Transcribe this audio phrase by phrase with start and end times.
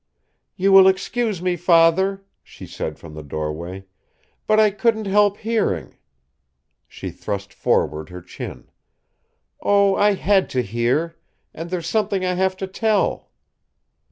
[0.55, 3.85] "You will excuse me, father," she said from the doorway,
[4.47, 5.95] "but I couldn't help hearing."
[6.87, 8.71] She thrust forward her chin.
[9.61, 11.17] "Oh, I had to hear!
[11.53, 13.29] And there's something I have to tell."